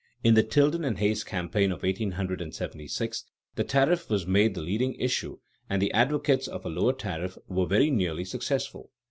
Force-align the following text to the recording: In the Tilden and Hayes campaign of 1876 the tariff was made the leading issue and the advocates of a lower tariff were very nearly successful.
In 0.23 0.33
the 0.33 0.41
Tilden 0.41 0.83
and 0.83 0.97
Hayes 0.97 1.23
campaign 1.23 1.71
of 1.71 1.83
1876 1.83 3.25
the 3.53 3.63
tariff 3.63 4.09
was 4.09 4.25
made 4.25 4.55
the 4.55 4.61
leading 4.63 4.95
issue 4.95 5.37
and 5.69 5.79
the 5.79 5.93
advocates 5.93 6.47
of 6.47 6.65
a 6.65 6.69
lower 6.69 6.93
tariff 6.93 7.37
were 7.47 7.67
very 7.67 7.91
nearly 7.91 8.25
successful. 8.25 8.89